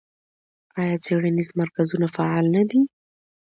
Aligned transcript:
آیا 0.79 0.95
څیړنیز 1.05 1.49
مرکزونه 1.61 2.07
فعال 2.15 2.45
نه 2.55 2.63
دي؟ 2.69 2.79